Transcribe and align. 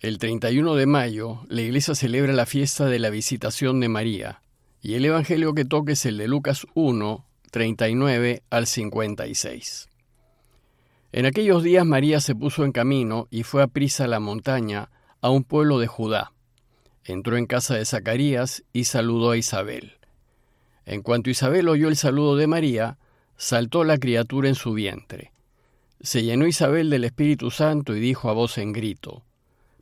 El 0.00 0.18
31 0.18 0.74
de 0.74 0.84
mayo, 0.84 1.40
la 1.48 1.62
iglesia 1.62 1.94
celebra 1.94 2.34
la 2.34 2.44
fiesta 2.44 2.84
de 2.84 2.98
la 2.98 3.08
visitación 3.08 3.80
de 3.80 3.88
María, 3.88 4.42
y 4.82 4.92
el 4.92 5.06
evangelio 5.06 5.54
que 5.54 5.64
toca 5.64 5.92
es 5.92 6.04
el 6.04 6.18
de 6.18 6.28
Lucas 6.28 6.66
1, 6.74 7.24
39 7.50 8.42
al 8.50 8.66
56. 8.66 9.88
En 11.12 11.24
aquellos 11.24 11.62
días 11.62 11.86
María 11.86 12.20
se 12.20 12.34
puso 12.34 12.66
en 12.66 12.72
camino 12.72 13.26
y 13.30 13.42
fue 13.42 13.62
a 13.62 13.68
prisa 13.68 14.04
a 14.04 14.08
la 14.08 14.20
montaña, 14.20 14.90
a 15.22 15.30
un 15.30 15.44
pueblo 15.44 15.78
de 15.78 15.86
Judá. 15.86 16.32
Entró 17.02 17.38
en 17.38 17.46
casa 17.46 17.74
de 17.74 17.86
Zacarías 17.86 18.64
y 18.74 18.84
saludó 18.84 19.30
a 19.30 19.38
Isabel. 19.38 19.94
En 20.84 21.00
cuanto 21.00 21.30
Isabel 21.30 21.70
oyó 21.70 21.88
el 21.88 21.96
saludo 21.96 22.36
de 22.36 22.46
María, 22.46 22.98
saltó 23.38 23.82
la 23.82 23.96
criatura 23.96 24.50
en 24.50 24.56
su 24.56 24.74
vientre. 24.74 25.32
Se 26.02 26.22
llenó 26.22 26.46
Isabel 26.46 26.90
del 26.90 27.04
Espíritu 27.04 27.50
Santo 27.50 27.96
y 27.96 28.00
dijo 28.00 28.28
a 28.28 28.34
voz 28.34 28.58
en 28.58 28.74
grito, 28.74 29.25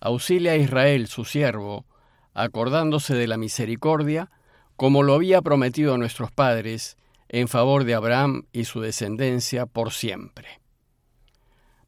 auxilia 0.00 0.52
a 0.52 0.56
Israel, 0.56 1.06
su 1.06 1.24
siervo, 1.24 1.86
acordándose 2.34 3.14
de 3.14 3.26
la 3.26 3.36
misericordia, 3.36 4.30
como 4.76 5.02
lo 5.02 5.14
había 5.14 5.42
prometido 5.42 5.94
a 5.94 5.98
nuestros 5.98 6.32
padres, 6.32 6.96
en 7.28 7.48
favor 7.48 7.84
de 7.84 7.94
Abraham 7.94 8.46
y 8.52 8.64
su 8.64 8.80
descendencia 8.80 9.66
por 9.66 9.92
siempre. 9.92 10.60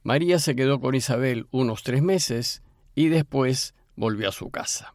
María 0.03 0.39
se 0.39 0.55
quedó 0.55 0.81
con 0.81 0.95
Isabel 0.95 1.47
unos 1.51 1.83
tres 1.83 2.03
meses 2.03 2.63
y 2.95 3.09
después 3.09 3.75
volvió 3.97 4.29
a 4.29 4.33
su 4.33 4.51
casa. 4.51 4.95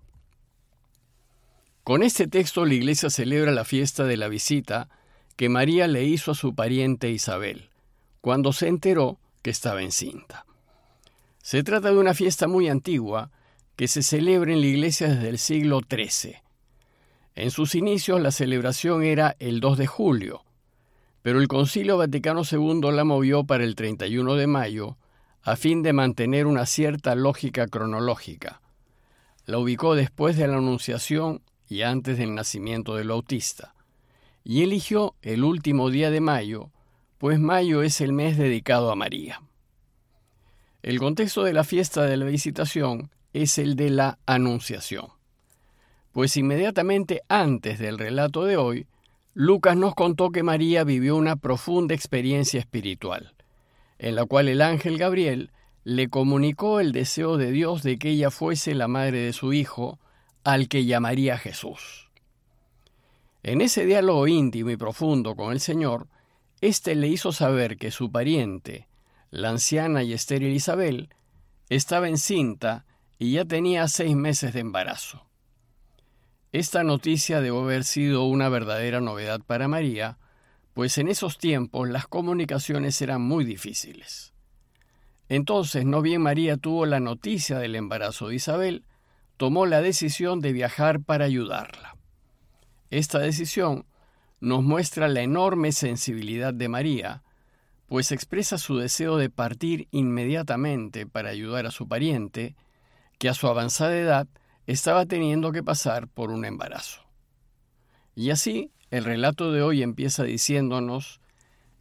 Con 1.84 2.04
este 2.04 2.28
texto 2.28 2.66
la 2.66 2.74
iglesia 2.74 3.10
celebra 3.10 3.52
la 3.52 3.64
fiesta 3.64 4.04
de 4.04 4.18
la 4.18 4.28
visita 4.28 4.90
que 5.38 5.50
María 5.50 5.88
le 5.88 6.04
hizo 6.04 6.32
a 6.32 6.36
su 6.36 6.54
pariente 6.56 7.10
Isabel, 7.12 7.70
cuando 8.22 8.52
se 8.52 8.68
enteró 8.68 9.20
que 9.42 9.52
estaba 9.52 9.82
encinta. 9.82 10.47
Se 11.48 11.64
trata 11.64 11.92
de 11.92 11.98
una 11.98 12.14
fiesta 12.14 12.46
muy 12.50 12.68
antigua 12.68 13.32
que 13.78 13.88
se 13.88 14.04
celebra 14.04 14.52
en 14.52 14.60
la 14.60 14.68
iglesia 14.68 15.08
desde 15.08 15.30
el 15.30 15.38
siglo 15.38 15.80
XIII. 15.80 16.36
En 17.36 17.52
sus 17.52 17.74
inicios 17.74 18.20
la 18.20 18.32
celebración 18.32 19.02
era 19.02 19.38
el 19.40 19.62
2 19.62 19.78
de 19.78 19.88
julio, 19.88 20.44
pero 21.22 21.40
el 21.40 21.48
Concilio 21.48 21.96
Vaticano 21.96 22.42
II 22.44 22.92
la 22.92 23.06
movió 23.06 23.46
para 23.46 23.64
el 23.64 23.76
31 23.76 24.36
de 24.36 24.46
mayo 24.46 24.98
a 25.42 25.56
fin 25.56 25.84
de 25.84 25.94
mantener 25.94 26.48
una 26.48 26.66
cierta 26.66 27.16
lógica 27.16 27.68
cronológica. 27.68 28.62
La 29.46 29.58
ubicó 29.58 29.96
después 29.96 30.36
de 30.36 30.50
la 30.50 30.58
Anunciación 30.58 31.42
y 31.70 31.84
antes 31.84 32.18
del 32.18 32.36
nacimiento 32.36 32.98
del 32.98 33.08
Bautista, 33.08 33.74
y 34.44 34.64
eligió 34.64 35.16
el 35.22 35.46
último 35.46 35.92
día 35.92 36.12
de 36.12 36.20
mayo, 36.20 36.72
pues 37.18 37.40
mayo 37.40 37.84
es 37.84 38.02
el 38.02 38.12
mes 38.12 38.38
dedicado 38.38 38.92
a 38.92 38.98
María. 38.98 39.47
El 40.88 41.00
contexto 41.00 41.44
de 41.44 41.52
la 41.52 41.66
fiesta 41.66 42.06
de 42.06 42.16
la 42.16 42.24
visitación 42.24 43.12
es 43.34 43.58
el 43.58 43.76
de 43.76 43.90
la 43.90 44.20
Anunciación, 44.26 45.08
pues 46.14 46.38
inmediatamente 46.38 47.24
antes 47.28 47.78
del 47.78 47.98
relato 47.98 48.46
de 48.46 48.56
hoy, 48.56 48.88
Lucas 49.34 49.76
nos 49.76 49.96
contó 49.96 50.30
que 50.30 50.44
María 50.44 50.86
vivió 50.86 51.18
una 51.18 51.36
profunda 51.36 51.94
experiencia 51.94 52.62
espiritual, 52.62 53.34
en 54.00 54.16
la 54.16 54.24
cual 54.24 54.48
el 54.48 54.62
ángel 54.62 54.98
Gabriel 54.98 55.52
le 55.84 56.08
comunicó 56.08 56.80
el 56.80 56.94
deseo 56.94 57.36
de 57.36 57.52
Dios 57.52 57.84
de 57.84 57.98
que 57.98 58.12
ella 58.12 58.32
fuese 58.32 58.74
la 58.74 58.88
madre 58.88 59.20
de 59.20 59.34
su 59.34 59.52
hijo, 59.52 60.00
al 60.46 60.70
que 60.70 60.86
llamaría 60.86 61.38
Jesús. 61.38 62.10
En 63.44 63.60
ese 63.60 63.86
diálogo 63.86 64.26
íntimo 64.26 64.70
y 64.70 64.78
profundo 64.78 65.36
con 65.36 65.52
el 65.52 65.60
Señor, 65.60 66.08
éste 66.62 66.96
le 66.96 67.10
hizo 67.10 67.34
saber 67.34 67.76
que 67.76 67.92
su 67.92 68.10
pariente, 68.10 68.88
la 69.32 69.50
anciana 69.50 70.04
y 70.04 70.14
estéril 70.14 70.54
Isabel, 70.54 71.10
estaba 71.70 72.08
encinta 72.08 72.86
y 73.20 73.34
ya 73.34 73.46
tenía 73.46 73.88
seis 73.88 74.16
meses 74.16 74.54
de 74.54 74.62
embarazo. 74.62 75.28
Esta 76.52 76.84
noticia 76.84 77.42
debe 77.42 77.60
haber 77.60 77.84
sido 77.84 78.24
una 78.24 78.50
verdadera 78.50 79.02
novedad 79.02 79.42
para 79.46 79.68
María, 79.68 80.18
pues 80.74 80.98
en 80.98 81.08
esos 81.08 81.38
tiempos 81.38 81.90
las 81.90 82.08
comunicaciones 82.08 83.02
eran 83.02 83.22
muy 83.22 83.44
difíciles. 83.44 84.34
Entonces, 85.30 85.86
no 85.86 86.02
bien 86.02 86.22
María 86.22 86.56
tuvo 86.56 86.86
la 86.86 87.00
noticia 87.00 87.60
del 87.60 87.76
embarazo 87.76 88.30
de 88.30 88.36
Isabel, 88.36 88.86
tomó 89.36 89.66
la 89.66 89.82
decisión 89.82 90.40
de 90.40 90.54
viajar 90.54 91.02
para 91.02 91.26
ayudarla. 91.26 91.98
Esta 92.90 93.20
decisión 93.20 93.86
nos 94.40 94.64
muestra 94.64 95.08
la 95.08 95.22
enorme 95.22 95.72
sensibilidad 95.74 96.54
de 96.54 96.70
María, 96.70 97.24
pues 97.88 98.12
expresa 98.12 98.58
su 98.58 98.78
deseo 98.78 99.18
de 99.18 99.30
partir 99.30 99.88
inmediatamente 99.92 101.08
para 101.08 101.30
ayudar 101.30 101.66
a 101.66 101.72
su 101.72 101.88
pariente, 101.88 102.56
que 103.18 103.30
a 103.30 103.34
su 103.34 103.48
avanzada 103.48 103.98
edad 103.98 104.28
estaba 104.66 105.06
teniendo 105.06 105.52
que 105.52 105.64
pasar 105.64 106.08
por 106.08 106.30
un 106.30 106.46
embarazo. 106.46 107.02
Y 108.16 108.32
así, 108.32 108.72
el 108.90 109.06
relato 109.06 109.52
de 109.52 109.62
hoy 109.62 109.84
empieza 109.84 110.24
diciéndonos 110.24 111.22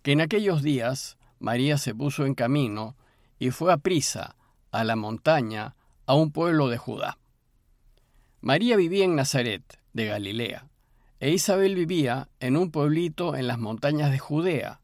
que 0.03 0.13
en 0.13 0.21
aquellos 0.21 0.63
días 0.63 1.19
María 1.41 1.79
se 1.79 1.95
puso 1.95 2.25
en 2.25 2.35
camino 2.35 2.97
y 3.39 3.51
fue 3.51 3.73
a 3.73 3.77
prisa 3.77 4.37
a 4.71 4.85
la 4.85 4.97
montaña, 4.97 5.75
a 6.07 6.15
un 6.15 6.31
pueblo 6.31 6.69
de 6.69 6.79
Judá. 6.79 7.19
María 8.41 8.77
vivía 8.77 9.05
en 9.05 9.17
Nazaret, 9.17 9.81
de 9.93 10.07
Galilea, 10.07 10.69
e 11.19 11.31
Isabel 11.31 11.75
vivía 11.75 12.29
en 12.39 12.57
un 12.57 12.71
pueblito 12.71 13.35
en 13.35 13.47
las 13.47 13.59
montañas 13.59 14.11
de 14.11 14.19
Judea, 14.19 14.81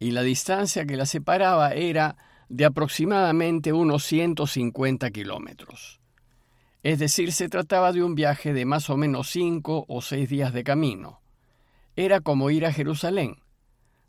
y 0.00 0.10
la 0.10 0.22
distancia 0.22 0.86
que 0.86 0.96
la 0.96 1.06
separaba 1.06 1.72
era 1.74 2.16
de 2.48 2.64
aproximadamente 2.64 3.72
unos 3.72 4.02
150 4.04 5.10
kilómetros. 5.10 6.00
Es 6.82 6.98
decir, 6.98 7.32
se 7.32 7.50
trataba 7.50 7.92
de 7.92 8.02
un 8.02 8.14
viaje 8.14 8.54
de 8.54 8.64
más 8.64 8.88
o 8.88 8.96
menos 8.96 9.30
cinco 9.30 9.84
o 9.86 10.00
seis 10.00 10.28
días 10.28 10.54
de 10.54 10.64
camino. 10.64 11.20
Era 11.94 12.20
como 12.20 12.50
ir 12.50 12.64
a 12.64 12.72
Jerusalén, 12.72 13.36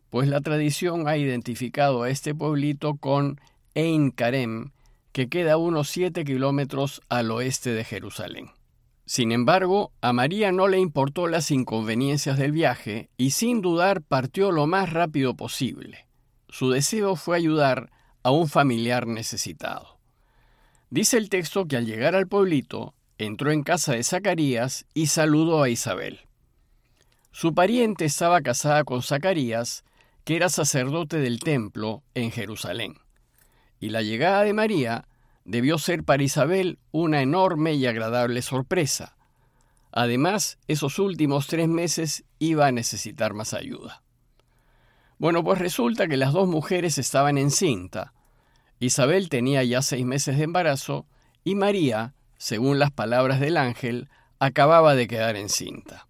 pues 0.09 0.29
la 0.29 0.40
tradición 0.40 1.07
ha 1.09 1.18
identificado 1.18 2.03
a 2.03 2.09
este 2.09 2.34
pueblito 2.34 2.96
con 2.96 3.40
Ein 3.75 4.12
Karem, 4.12 4.72
que 5.12 5.28
queda 5.28 5.58
unos 5.58 5.90
siete 5.90 6.23
kilómetros 6.23 7.02
al 7.09 7.31
oeste 7.31 7.73
de 7.73 7.84
Jerusalén. 7.84 8.52
Sin 9.11 9.34
embargo, 9.34 9.91
a 9.99 10.13
María 10.13 10.53
no 10.53 10.69
le 10.69 10.79
importó 10.79 11.28
las 11.28 11.52
inconveniencias 11.52 12.37
del 12.37 12.53
viaje 12.53 13.09
y 13.17 13.31
sin 13.31 13.59
dudar 13.59 14.02
partió 14.02 14.53
lo 14.53 14.67
más 14.67 14.93
rápido 14.93 15.35
posible. 15.35 16.08
Su 16.47 16.69
deseo 16.69 17.17
fue 17.17 17.35
ayudar 17.35 17.91
a 18.23 18.31
un 18.31 18.47
familiar 18.47 19.08
necesitado. 19.08 19.99
Dice 20.90 21.17
el 21.17 21.28
texto 21.28 21.67
que 21.67 21.75
al 21.75 21.85
llegar 21.85 22.16
al 22.16 22.29
pueblito, 22.29 22.96
entró 23.17 23.52
en 23.52 23.63
casa 23.63 23.91
de 23.91 24.03
Zacarías 24.05 24.85
y 24.93 25.08
saludó 25.08 25.61
a 25.61 25.67
Isabel. 25.67 26.22
Su 27.34 27.53
pariente 27.53 28.05
estaba 28.05 28.40
casada 28.40 28.85
con 28.85 29.03
Zacarías, 29.03 29.84
que 30.23 30.37
era 30.37 30.47
sacerdote 30.47 31.17
del 31.17 31.41
templo 31.41 32.02
en 32.13 32.31
Jerusalén. 32.31 32.96
Y 33.78 33.90
la 33.90 34.03
llegada 34.03 34.43
de 34.43 34.53
María 34.53 35.05
debió 35.46 35.78
ser 35.78 36.03
para 36.03 36.23
Isabel 36.23 36.79
una 36.91 37.22
enorme 37.22 37.73
y 37.73 37.85
agradable 37.85 38.41
sorpresa. 38.41 39.16
Además, 39.91 40.58
esos 40.67 40.99
últimos 40.99 41.47
tres 41.47 41.67
meses 41.67 42.23
iba 42.40 42.67
a 42.67 42.72
necesitar 42.72 43.34
más 43.34 43.53
ayuda. 43.53 44.03
Bueno, 45.17 45.43
pues 45.43 45.59
resulta 45.59 46.08
que 46.08 46.17
las 46.17 46.34
dos 46.34 46.47
mujeres 46.47 46.97
estaban 46.97 47.38
encinta. 47.38 48.14
Isabel 48.79 49.29
tenía 49.29 49.64
ya 49.64 49.82
seis 49.82 50.05
meses 50.05 50.38
de 50.38 50.43
embarazo 50.43 51.05
y 51.44 51.55
María 51.55 52.14
según 52.41 52.79
las 52.79 52.90
palabras 52.90 53.40
del 53.40 53.55
ángel, 53.55 54.09
acababa 54.40 54.96
de 54.96 55.08
quedar 55.08 55.35
encinta. 55.35 56.08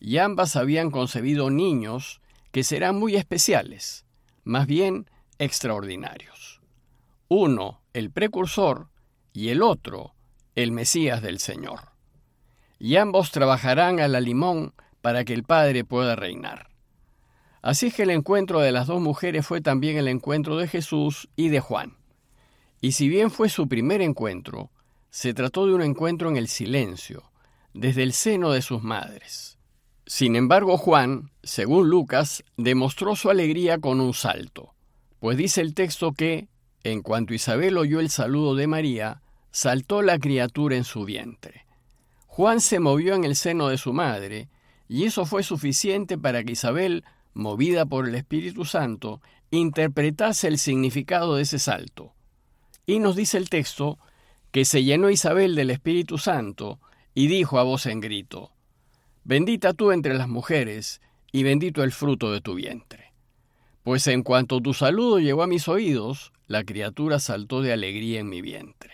Y 0.00 0.16
ambas 0.16 0.56
habían 0.56 0.90
concebido 0.90 1.50
niños 1.50 2.22
que 2.52 2.64
serán 2.64 2.98
muy 2.98 3.16
especiales, 3.16 4.06
más 4.44 4.66
bien 4.66 5.10
extraordinarios. 5.38 6.61
Uno, 7.34 7.80
el 7.94 8.10
precursor, 8.10 8.88
y 9.32 9.48
el 9.48 9.62
otro, 9.62 10.12
el 10.54 10.70
Mesías 10.70 11.22
del 11.22 11.38
Señor. 11.38 11.80
Y 12.78 12.96
ambos 12.96 13.30
trabajarán 13.30 14.00
a 14.00 14.08
la 14.08 14.20
limón 14.20 14.74
para 15.00 15.24
que 15.24 15.32
el 15.32 15.42
Padre 15.42 15.82
pueda 15.82 16.14
reinar. 16.14 16.68
Así 17.62 17.86
es 17.86 17.94
que 17.94 18.02
el 18.02 18.10
encuentro 18.10 18.60
de 18.60 18.70
las 18.70 18.86
dos 18.86 19.00
mujeres 19.00 19.46
fue 19.46 19.62
también 19.62 19.96
el 19.96 20.08
encuentro 20.08 20.58
de 20.58 20.68
Jesús 20.68 21.30
y 21.34 21.48
de 21.48 21.60
Juan. 21.60 21.96
Y 22.82 22.92
si 22.92 23.08
bien 23.08 23.30
fue 23.30 23.48
su 23.48 23.66
primer 23.66 24.02
encuentro, 24.02 24.70
se 25.08 25.32
trató 25.32 25.66
de 25.66 25.72
un 25.72 25.80
encuentro 25.80 26.28
en 26.28 26.36
el 26.36 26.48
silencio, 26.48 27.32
desde 27.72 28.02
el 28.02 28.12
seno 28.12 28.50
de 28.50 28.60
sus 28.60 28.82
madres. 28.82 29.56
Sin 30.04 30.36
embargo, 30.36 30.76
Juan, 30.76 31.30
según 31.42 31.88
Lucas, 31.88 32.44
demostró 32.58 33.16
su 33.16 33.30
alegría 33.30 33.78
con 33.78 34.02
un 34.02 34.12
salto, 34.12 34.74
pues 35.18 35.38
dice 35.38 35.62
el 35.62 35.72
texto 35.72 36.12
que, 36.12 36.51
en 36.84 37.02
cuanto 37.02 37.34
Isabel 37.34 37.78
oyó 37.78 38.00
el 38.00 38.10
saludo 38.10 38.54
de 38.54 38.66
María, 38.66 39.22
saltó 39.50 40.02
la 40.02 40.18
criatura 40.18 40.76
en 40.76 40.84
su 40.84 41.04
vientre. 41.04 41.66
Juan 42.26 42.60
se 42.60 42.80
movió 42.80 43.14
en 43.14 43.24
el 43.24 43.36
seno 43.36 43.68
de 43.68 43.78
su 43.78 43.92
madre, 43.92 44.48
y 44.88 45.04
eso 45.04 45.26
fue 45.26 45.42
suficiente 45.42 46.18
para 46.18 46.42
que 46.44 46.52
Isabel, 46.52 47.04
movida 47.34 47.86
por 47.86 48.08
el 48.08 48.14
Espíritu 48.14 48.64
Santo, 48.64 49.20
interpretase 49.50 50.48
el 50.48 50.58
significado 50.58 51.36
de 51.36 51.42
ese 51.42 51.58
salto. 51.58 52.14
Y 52.86 52.98
nos 52.98 53.16
dice 53.16 53.38
el 53.38 53.48
texto 53.48 53.98
que 54.50 54.64
se 54.64 54.82
llenó 54.82 55.10
Isabel 55.10 55.54
del 55.54 55.70
Espíritu 55.70 56.18
Santo 56.18 56.80
y 57.14 57.26
dijo 57.26 57.58
a 57.58 57.62
voz 57.62 57.86
en 57.86 58.00
grito, 58.00 58.52
Bendita 59.24 59.72
tú 59.72 59.92
entre 59.92 60.14
las 60.14 60.28
mujeres, 60.28 61.00
y 61.30 61.44
bendito 61.44 61.82
el 61.82 61.92
fruto 61.92 62.32
de 62.32 62.40
tu 62.40 62.54
vientre. 62.54 63.12
Pues 63.82 64.06
en 64.06 64.22
cuanto 64.22 64.60
tu 64.60 64.74
saludo 64.74 65.18
llegó 65.18 65.42
a 65.42 65.46
mis 65.46 65.68
oídos, 65.68 66.32
la 66.52 66.64
criatura 66.64 67.18
saltó 67.18 67.62
de 67.62 67.72
alegría 67.72 68.20
en 68.20 68.28
mi 68.28 68.42
vientre. 68.42 68.92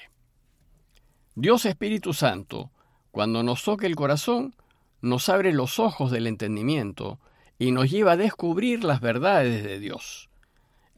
Dios 1.35 1.65
Espíritu 1.67 2.15
Santo, 2.15 2.71
cuando 3.11 3.43
nos 3.43 3.65
toque 3.65 3.87
el 3.87 3.97
corazón, 3.97 4.55
nos 5.01 5.29
abre 5.29 5.53
los 5.53 5.81
ojos 5.81 6.13
del 6.13 6.29
entendimiento 6.29 7.19
y 7.59 7.73
nos 7.73 7.91
lleva 7.91 8.13
a 8.13 8.17
descubrir 8.17 8.85
las 8.85 9.01
verdades 9.01 9.65
de 9.65 9.81
Dios. 9.81 10.31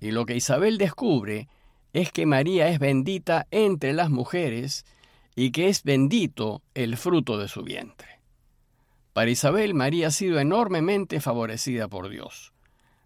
Y 0.02 0.10
lo 0.10 0.26
que 0.26 0.36
Isabel 0.36 0.76
descubre 0.76 1.48
es 1.94 2.12
que 2.12 2.26
María 2.26 2.68
es 2.68 2.78
bendita 2.78 3.46
entre 3.50 3.94
las 3.94 4.10
mujeres 4.10 4.84
y 5.34 5.52
que 5.52 5.70
es 5.70 5.82
bendito 5.82 6.60
el 6.74 6.98
fruto 6.98 7.38
de 7.38 7.48
su 7.48 7.62
vientre. 7.62 8.20
Para 9.14 9.30
Isabel, 9.30 9.72
María 9.72 10.08
ha 10.08 10.10
sido 10.10 10.38
enormemente 10.38 11.20
favorecida 11.20 11.88
por 11.88 12.10
Dios, 12.10 12.52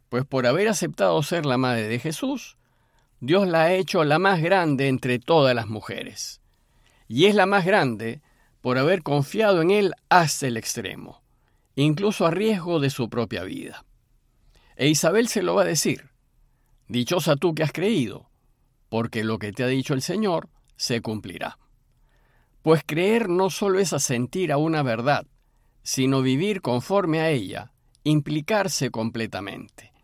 pues 0.08 0.24
por 0.24 0.44
haber 0.48 0.66
aceptado 0.66 1.22
ser 1.22 1.46
la 1.46 1.56
madre 1.56 1.86
de 1.86 2.00
Jesús, 2.00 2.56
Dios 3.26 3.48
la 3.48 3.62
ha 3.62 3.72
hecho 3.72 4.04
la 4.04 4.18
más 4.18 4.42
grande 4.42 4.86
entre 4.86 5.18
todas 5.18 5.54
las 5.54 5.66
mujeres, 5.66 6.42
y 7.08 7.24
es 7.24 7.34
la 7.34 7.46
más 7.46 7.64
grande 7.64 8.20
por 8.60 8.76
haber 8.76 9.02
confiado 9.02 9.62
en 9.62 9.70
Él 9.70 9.94
hasta 10.10 10.46
el 10.46 10.58
extremo, 10.58 11.22
incluso 11.74 12.26
a 12.26 12.30
riesgo 12.30 12.80
de 12.80 12.90
su 12.90 13.08
propia 13.08 13.44
vida. 13.44 13.86
E 14.76 14.88
Isabel 14.88 15.28
se 15.28 15.42
lo 15.42 15.54
va 15.54 15.62
a 15.62 15.64
decir, 15.64 16.10
Dichosa 16.86 17.36
tú 17.36 17.54
que 17.54 17.62
has 17.62 17.72
creído, 17.72 18.28
porque 18.90 19.24
lo 19.24 19.38
que 19.38 19.52
te 19.52 19.64
ha 19.64 19.68
dicho 19.68 19.94
el 19.94 20.02
Señor 20.02 20.50
se 20.76 21.00
cumplirá. 21.00 21.58
Pues 22.60 22.82
creer 22.84 23.30
no 23.30 23.48
solo 23.48 23.78
es 23.78 23.94
asentir 23.94 24.52
a 24.52 24.58
una 24.58 24.82
verdad, 24.82 25.26
sino 25.82 26.20
vivir 26.20 26.60
conforme 26.60 27.20
a 27.20 27.30
ella, 27.30 27.72
implicarse 28.02 28.90
completamente, 28.90 29.94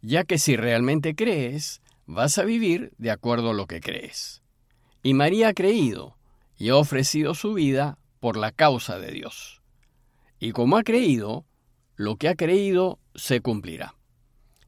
ya 0.00 0.24
que 0.24 0.38
si 0.38 0.56
realmente 0.56 1.14
crees, 1.14 1.82
vas 2.06 2.38
a 2.38 2.44
vivir 2.44 2.92
de 2.98 3.10
acuerdo 3.10 3.50
a 3.50 3.54
lo 3.54 3.66
que 3.66 3.80
crees. 3.80 4.42
Y 5.02 5.14
María 5.14 5.48
ha 5.48 5.54
creído 5.54 6.16
y 6.56 6.70
ha 6.70 6.76
ofrecido 6.76 7.34
su 7.34 7.54
vida 7.54 7.98
por 8.20 8.36
la 8.36 8.52
causa 8.52 8.98
de 8.98 9.10
Dios. 9.12 9.62
Y 10.38 10.52
como 10.52 10.76
ha 10.76 10.82
creído, 10.82 11.44
lo 11.96 12.16
que 12.16 12.28
ha 12.28 12.34
creído 12.34 12.98
se 13.14 13.40
cumplirá. 13.40 13.94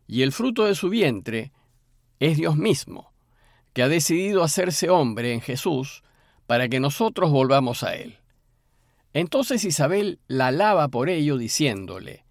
Y 0.06 0.22
el 0.22 0.32
fruto 0.32 0.64
de 0.64 0.74
su 0.74 0.88
vientre 0.88 1.52
es 2.20 2.36
Dios 2.36 2.56
mismo, 2.56 3.12
que 3.72 3.82
ha 3.82 3.88
decidido 3.88 4.42
hacerse 4.42 4.88
hombre 4.88 5.32
en 5.32 5.40
Jesús 5.40 6.02
para 6.46 6.68
que 6.68 6.80
nosotros 6.80 7.30
volvamos 7.30 7.82
a 7.82 7.96
Él. 7.96 8.18
Entonces 9.12 9.64
Isabel 9.64 10.20
la 10.28 10.48
alaba 10.48 10.88
por 10.88 11.08
ello, 11.08 11.38
diciéndole, 11.38 12.24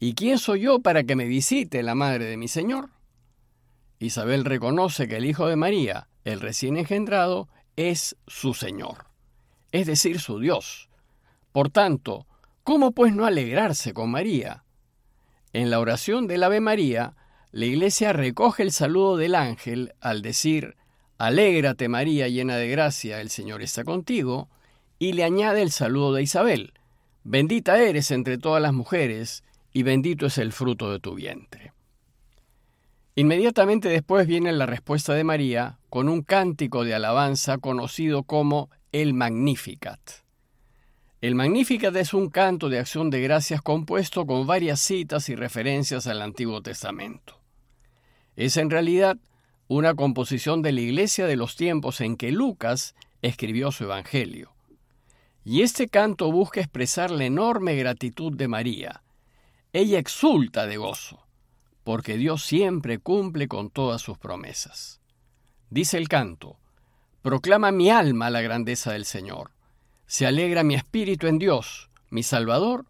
¿Y 0.00 0.14
quién 0.14 0.38
soy 0.38 0.60
yo 0.60 0.80
para 0.80 1.02
que 1.02 1.16
me 1.16 1.24
visite 1.24 1.82
la 1.82 1.96
madre 1.96 2.24
de 2.26 2.36
mi 2.36 2.46
Señor? 2.46 2.90
Isabel 3.98 4.44
reconoce 4.44 5.08
que 5.08 5.16
el 5.16 5.26
Hijo 5.26 5.48
de 5.48 5.56
María, 5.56 6.08
el 6.24 6.40
recién 6.40 6.76
engendrado, 6.76 7.48
es 7.76 8.16
su 8.26 8.54
Señor, 8.54 9.06
es 9.72 9.86
decir, 9.86 10.20
su 10.20 10.38
Dios. 10.38 10.88
Por 11.52 11.70
tanto, 11.70 12.26
¿cómo 12.62 12.92
pues 12.92 13.14
no 13.14 13.24
alegrarse 13.24 13.92
con 13.92 14.10
María? 14.10 14.64
En 15.52 15.70
la 15.70 15.80
oración 15.80 16.26
del 16.26 16.44
Ave 16.44 16.60
María, 16.60 17.14
la 17.50 17.64
Iglesia 17.64 18.12
recoge 18.12 18.62
el 18.62 18.72
saludo 18.72 19.16
del 19.16 19.34
ángel 19.34 19.94
al 20.00 20.22
decir, 20.22 20.76
Alégrate 21.16 21.88
María 21.88 22.28
llena 22.28 22.56
de 22.56 22.68
gracia, 22.68 23.20
el 23.20 23.30
Señor 23.30 23.62
está 23.62 23.82
contigo, 23.84 24.48
y 24.98 25.14
le 25.14 25.24
añade 25.24 25.62
el 25.62 25.72
saludo 25.72 26.12
de 26.12 26.22
Isabel, 26.22 26.72
Bendita 27.24 27.78
eres 27.82 28.10
entre 28.10 28.38
todas 28.38 28.62
las 28.62 28.72
mujeres, 28.72 29.44
y 29.72 29.82
bendito 29.82 30.26
es 30.26 30.38
el 30.38 30.52
fruto 30.52 30.90
de 30.90 30.98
tu 30.98 31.14
vientre. 31.14 31.72
Inmediatamente 33.18 33.88
después 33.88 34.28
viene 34.28 34.52
la 34.52 34.64
respuesta 34.64 35.12
de 35.12 35.24
María 35.24 35.80
con 35.90 36.08
un 36.08 36.22
cántico 36.22 36.84
de 36.84 36.94
alabanza 36.94 37.58
conocido 37.58 38.22
como 38.22 38.70
el 38.92 39.12
Magnificat. 39.12 39.98
El 41.20 41.34
Magnificat 41.34 41.96
es 41.96 42.14
un 42.14 42.30
canto 42.30 42.68
de 42.68 42.78
acción 42.78 43.10
de 43.10 43.20
gracias 43.20 43.60
compuesto 43.60 44.24
con 44.24 44.46
varias 44.46 44.78
citas 44.78 45.28
y 45.30 45.34
referencias 45.34 46.06
al 46.06 46.22
Antiguo 46.22 46.62
Testamento. 46.62 47.40
Es 48.36 48.56
en 48.56 48.70
realidad 48.70 49.18
una 49.66 49.94
composición 49.94 50.62
de 50.62 50.70
la 50.70 50.82
iglesia 50.82 51.26
de 51.26 51.34
los 51.34 51.56
tiempos 51.56 52.00
en 52.00 52.16
que 52.16 52.30
Lucas 52.30 52.94
escribió 53.20 53.72
su 53.72 53.82
Evangelio. 53.82 54.52
Y 55.44 55.62
este 55.62 55.88
canto 55.88 56.30
busca 56.30 56.60
expresar 56.60 57.10
la 57.10 57.24
enorme 57.24 57.74
gratitud 57.74 58.32
de 58.32 58.46
María. 58.46 59.02
Ella 59.72 59.98
exulta 59.98 60.68
de 60.68 60.76
gozo, 60.76 61.27
porque 61.88 62.18
Dios 62.18 62.44
siempre 62.44 62.98
cumple 62.98 63.48
con 63.48 63.70
todas 63.70 64.02
sus 64.02 64.18
promesas. 64.18 65.00
Dice 65.70 65.96
el 65.96 66.06
canto, 66.06 66.58
Proclama 67.22 67.72
mi 67.72 67.88
alma 67.88 68.28
la 68.28 68.42
grandeza 68.42 68.92
del 68.92 69.06
Señor. 69.06 69.52
Se 70.04 70.26
alegra 70.26 70.64
mi 70.64 70.74
espíritu 70.74 71.28
en 71.28 71.38
Dios, 71.38 71.88
mi 72.10 72.22
Salvador, 72.22 72.84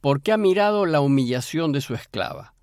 porque 0.00 0.30
ha 0.30 0.36
mirado 0.36 0.86
la 0.86 1.00
humillación 1.00 1.72
de 1.72 1.80
su 1.80 1.94
esclava. 1.94 2.54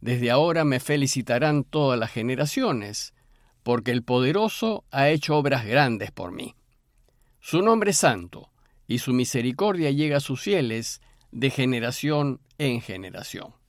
Desde 0.00 0.30
ahora 0.30 0.64
me 0.64 0.78
felicitarán 0.78 1.64
todas 1.64 1.98
las 1.98 2.12
generaciones, 2.12 3.12
porque 3.64 3.90
el 3.90 4.04
poderoso 4.04 4.84
ha 4.92 5.08
hecho 5.08 5.36
obras 5.36 5.66
grandes 5.66 6.12
por 6.12 6.30
mí. 6.30 6.54
Su 7.40 7.60
nombre 7.60 7.90
es 7.90 7.96
santo, 7.96 8.52
y 8.86 8.98
su 8.98 9.12
misericordia 9.12 9.90
llega 9.90 10.18
a 10.18 10.20
sus 10.20 10.40
fieles 10.40 11.00
de 11.32 11.50
generación 11.50 12.40
en 12.58 12.80
generación. 12.80 13.63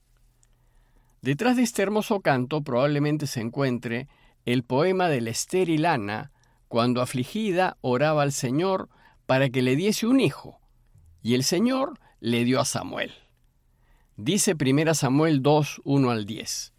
Detrás 1.26 1.56
de 1.56 1.64
este 1.64 1.82
hermoso 1.82 2.20
canto 2.20 2.62
probablemente 2.62 3.26
se 3.26 3.40
encuentre 3.40 4.06
el 4.44 4.62
poema 4.62 5.08
de 5.08 5.20
la 5.20 5.30
estéril 5.30 5.84
Ana, 5.84 6.30
cuando 6.68 7.02
afligida 7.02 7.78
oraba 7.80 8.22
al 8.22 8.30
Señor 8.30 8.88
para 9.26 9.50
que 9.50 9.60
le 9.60 9.74
diese 9.74 10.06
un 10.06 10.20
hijo, 10.20 10.60
y 11.22 11.34
el 11.34 11.42
Señor 11.42 11.98
le 12.20 12.44
dio 12.44 12.60
a 12.60 12.64
Samuel. 12.64 13.12
Dice 14.16 14.54
1 14.54 14.94
Samuel 14.94 15.42
2, 15.42 15.80
1 15.82 16.10
al 16.12 16.26
10. 16.26 16.72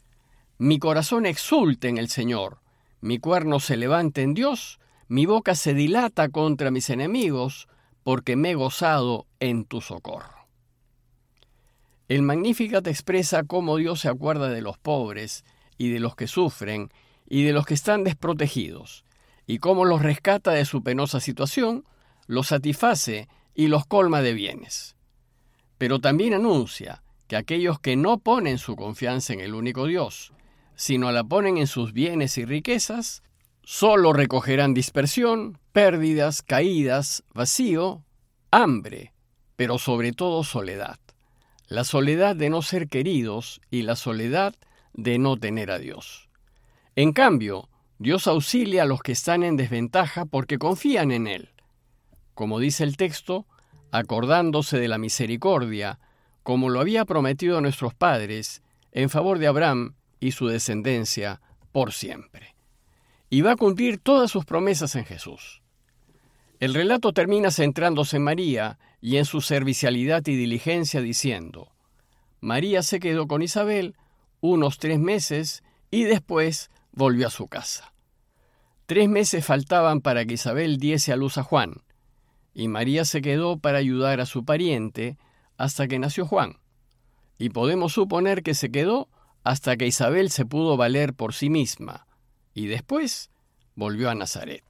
Mi 0.60 0.80
corazón 0.80 1.26
exulta 1.26 1.90
en 1.90 1.98
el 1.98 2.08
Señor, 2.08 2.62
mi 3.02 3.20
cuerno 3.20 3.60
se 3.60 3.76
levanta 3.76 4.22
en 4.22 4.34
Dios, 4.34 4.80
mi 5.10 5.26
boca 5.26 5.56
se 5.56 5.74
dilata 5.74 6.30
contra 6.30 6.72
mis 6.72 6.90
enemigos, 6.90 7.68
porque 8.02 8.38
me 8.38 8.52
he 8.52 8.56
gozado 8.56 9.28
en 9.42 9.66
tu 9.66 9.82
socorro. 9.82 10.37
El 12.08 12.22
Magnificat 12.22 12.88
expresa 12.88 13.44
cómo 13.44 13.78
Dios 13.78 14.02
se 14.02 14.10
acuerda 14.10 14.50
de 14.50 14.62
los 14.62 14.78
pobres 14.78 15.44
y 15.78 15.90
de 15.90 16.00
los 16.00 16.16
que 16.16 16.28
sufren 16.28 16.90
y 17.30 17.44
de 17.44 17.54
los 17.54 17.66
que 17.66 17.74
están 17.74 18.04
desprotegidos, 18.04 19.04
y 19.46 19.60
cómo 19.60 19.84
los 19.86 20.02
rescata 20.02 20.52
de 20.52 20.66
su 20.66 20.82
penosa 20.84 21.20
situación, 21.20 21.84
los 22.26 22.48
satisface 22.48 23.28
y 23.54 23.68
los 23.68 23.86
colma 23.86 24.22
de 24.22 24.34
bienes. 24.34 24.96
Pero 25.78 26.00
también 26.00 26.34
anuncia 26.34 27.04
que 27.28 27.36
aquellos 27.36 27.80
que 27.80 27.98
no 27.98 28.20
ponen 28.20 28.58
su 28.58 28.76
confianza 28.76 29.34
en 29.34 29.42
el 29.42 29.54
único 29.54 29.86
Dios, 29.86 30.32
sino 30.76 31.12
la 31.12 31.26
ponen 31.26 31.58
en 31.58 31.68
sus 31.68 31.92
bienes 31.92 32.38
y 32.38 32.46
riquezas, 32.46 33.22
Solo 33.70 34.14
recogerán 34.14 34.74
dispersión, 34.74 35.60
pérdidas, 35.74 36.42
caídas, 36.42 37.26
vacío, 37.34 38.06
hambre, 38.50 39.12
pero 39.58 39.78
sobre 39.78 40.14
todo 40.14 40.46
soledad. 40.46 40.98
La 41.68 41.84
soledad 41.84 42.36
de 42.36 42.50
no 42.50 42.62
ser 42.62 42.88
queridos 42.88 43.60
y 43.70 43.82
la 43.82 43.98
soledad 43.98 44.56
de 44.94 45.20
no 45.20 45.36
tener 45.36 45.70
a 45.70 45.80
Dios. 45.80 46.30
En 46.96 47.12
cambio, 47.12 47.70
Dios 48.00 48.28
auxilia 48.28 48.84
a 48.84 48.86
los 48.86 49.02
que 49.02 49.12
están 49.12 49.44
en 49.44 49.58
desventaja 49.58 50.26
porque 50.26 50.58
confían 50.58 51.12
en 51.12 51.28
Él. 51.28 51.50
Como 52.34 52.60
dice 52.60 52.86
el 52.86 52.96
texto, 52.96 53.46
acordándose 53.92 54.80
de 54.80 54.88
la 54.88 54.98
misericordia, 54.98 56.00
como 56.42 56.70
lo 56.70 56.80
había 56.80 57.04
prometido 57.04 57.58
a 57.58 57.62
nuestros 57.62 57.94
padres, 57.94 58.62
en 58.94 59.10
favor 59.10 59.38
de 59.38 59.48
Abraham 59.48 59.96
y 60.22 60.32
su 60.32 60.48
descendencia 60.48 61.42
por 61.74 61.92
siempre. 61.92 62.56
Y 63.30 63.42
va 63.42 63.52
a 63.52 63.58
cumplir 63.58 63.98
todas 63.98 64.32
sus 64.32 64.46
promesas 64.46 64.96
en 64.96 65.04
Jesús. 65.04 65.62
El 66.60 66.74
relato 66.74 67.14
termina 67.14 67.52
centrándose 67.52 68.18
en 68.18 68.24
María 68.24 68.80
y 69.00 69.18
en 69.18 69.26
su 69.26 69.42
servicialidad 69.42 70.26
y 70.26 70.36
diligencia 70.36 71.02
diciendo, 71.02 71.72
María 72.40 72.82
se 72.82 73.00
quedó 73.00 73.28
con 73.28 73.44
Isabel 73.44 73.96
unos 74.42 74.80
tres 74.80 75.00
meses 75.00 75.64
y 75.92 76.04
después 76.04 76.72
volvió 76.92 77.28
a 77.28 77.32
su 77.32 77.48
casa. 77.48 77.94
Tres 78.88 79.08
meses 79.08 79.46
faltaban 79.46 80.02
para 80.02 80.26
que 80.26 80.34
Isabel 80.34 80.78
diese 80.78 81.14
a 81.14 81.16
luz 81.16 81.38
a 81.38 81.44
Juan, 81.44 81.84
y 82.56 82.70
María 82.70 83.06
se 83.06 83.22
quedó 83.22 83.60
para 83.60 83.78
ayudar 83.78 84.20
a 84.20 84.26
su 84.26 84.44
pariente 84.44 85.18
hasta 85.58 85.88
que 85.88 86.00
nació 86.00 86.26
Juan. 86.26 86.58
Y 87.38 87.50
podemos 87.50 87.94
suponer 87.94 88.42
que 88.42 88.56
se 88.56 88.72
quedó 88.72 89.10
hasta 89.44 89.78
que 89.78 89.86
Isabel 89.86 90.32
se 90.32 90.46
pudo 90.46 90.76
valer 90.76 91.14
por 91.14 91.36
sí 91.36 91.52
misma, 91.52 92.08
y 92.56 92.66
después 92.66 93.30
volvió 93.76 94.10
a 94.10 94.16
Nazaret. 94.16 94.67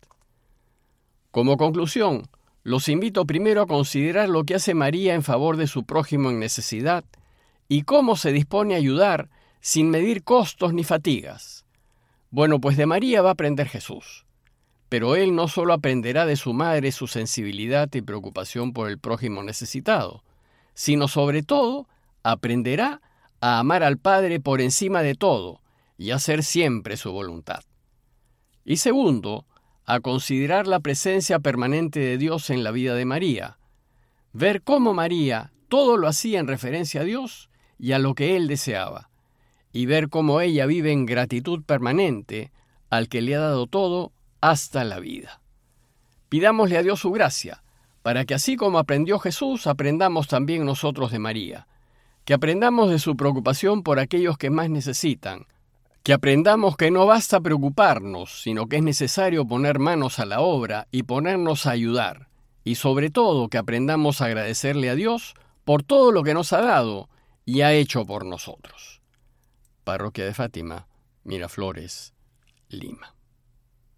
Como 1.32 1.58
conclusión, 1.58 2.28
los 2.64 2.90
invito 2.90 3.26
primero 3.26 3.62
a 3.62 3.68
considerar 3.68 4.30
lo 4.30 4.44
que 4.44 4.56
hace 4.56 4.74
María 4.74 5.14
en 5.14 5.24
favor 5.24 5.58
de 5.58 5.68
su 5.68 5.86
prójimo 5.86 6.30
en 6.30 6.40
necesidad 6.40 7.06
y 7.68 7.84
cómo 7.84 8.16
se 8.16 8.32
dispone 8.32 8.74
a 8.74 8.78
ayudar 8.78 9.30
sin 9.62 9.90
medir 9.90 10.24
costos 10.24 10.74
ni 10.74 10.84
fatigas. 10.84 11.66
Bueno, 12.30 12.60
pues 12.60 12.78
de 12.78 12.86
María 12.86 13.22
va 13.22 13.30
a 13.30 13.34
aprender 13.34 13.68
Jesús. 13.68 14.26
Pero 14.90 15.16
él 15.16 15.36
no 15.36 15.48
solo 15.48 15.74
aprenderá 15.74 16.26
de 16.26 16.38
su 16.38 16.54
madre 16.54 16.92
su 16.92 17.08
sensibilidad 17.08 17.90
y 17.94 18.02
preocupación 18.02 18.74
por 18.74 18.90
el 18.90 19.00
prójimo 19.00 19.44
necesitado, 19.44 20.24
sino 20.74 21.08
sobre 21.08 21.44
todo 21.44 21.88
aprenderá 22.24 23.02
a 23.42 23.60
amar 23.60 23.84
al 23.84 23.98
Padre 23.98 24.40
por 24.40 24.62
encima 24.62 25.02
de 25.04 25.16
todo 25.16 25.62
y 25.98 26.12
hacer 26.12 26.44
siempre 26.44 26.98
su 26.98 27.12
voluntad. 27.12 27.64
Y 28.64 28.78
segundo, 28.78 29.46
a 29.88 30.02
considerar 30.02 30.68
la 30.68 30.82
presencia 30.82 31.40
permanente 31.40 32.02
de 32.02 32.18
Dios 32.18 32.50
en 32.50 32.64
la 32.64 32.72
vida 32.72 32.94
de 32.94 33.06
María, 33.06 33.58
ver 34.34 34.62
cómo 34.62 34.94
María 34.94 35.54
todo 35.70 35.96
lo 35.96 36.10
hacía 36.10 36.40
en 36.40 36.48
referencia 36.48 37.02
a 37.02 37.04
Dios 37.06 37.50
y 37.80 37.94
a 37.94 38.00
lo 38.00 38.14
que 38.14 38.36
Él 38.36 38.48
deseaba, 38.48 39.10
y 39.72 39.86
ver 39.86 40.10
cómo 40.10 40.42
ella 40.42 40.66
vive 40.66 40.92
en 40.92 41.06
gratitud 41.06 41.64
permanente 41.64 42.52
al 42.90 43.08
que 43.08 43.22
le 43.22 43.36
ha 43.36 43.40
dado 43.40 43.66
todo 43.66 44.12
hasta 44.42 44.84
la 44.84 45.00
vida. 45.00 45.42
Pidámosle 46.28 46.78
a 46.78 46.84
Dios 46.84 47.00
su 47.00 47.12
gracia, 47.12 47.64
para 48.02 48.26
que 48.26 48.34
así 48.34 48.58
como 48.58 48.80
aprendió 48.80 49.20
Jesús, 49.20 49.68
aprendamos 49.68 50.28
también 50.28 50.66
nosotros 50.66 51.12
de 51.12 51.20
María, 51.20 51.68
que 52.26 52.34
aprendamos 52.34 52.90
de 52.90 53.00
su 53.00 53.16
preocupación 53.16 53.84
por 53.84 54.00
aquellos 54.00 54.38
que 54.38 54.50
más 54.50 54.70
necesitan, 54.70 55.46
que 56.08 56.14
aprendamos 56.14 56.78
que 56.78 56.90
no 56.90 57.06
basta 57.06 57.42
preocuparnos, 57.42 58.42
sino 58.42 58.70
que 58.70 58.78
es 58.78 58.82
necesario 58.82 59.46
poner 59.46 59.78
manos 59.78 60.20
a 60.20 60.26
la 60.26 60.40
obra 60.40 60.88
y 60.90 61.04
ponernos 61.04 61.66
a 61.66 61.72
ayudar, 61.72 62.30
y 62.64 62.76
sobre 62.76 63.10
todo 63.10 63.50
que 63.50 63.58
aprendamos 63.58 64.22
a 64.22 64.28
agradecerle 64.28 64.90
a 64.90 64.96
Dios 64.96 65.34
por 65.66 65.84
todo 65.84 66.14
lo 66.14 66.24
que 66.24 66.34
nos 66.34 66.54
ha 66.54 66.62
dado 66.62 67.10
y 67.44 67.60
ha 67.60 67.74
hecho 67.74 68.06
por 68.06 68.26
nosotros. 68.26 69.02
Parroquia 69.84 70.24
de 70.24 70.34
Fátima, 70.34 70.88
Miraflores, 71.26 72.14
Lima. 72.70 73.17